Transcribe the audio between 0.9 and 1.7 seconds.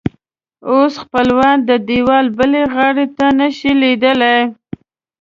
خپلوان